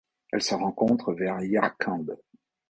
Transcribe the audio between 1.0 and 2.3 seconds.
vers Yarkand.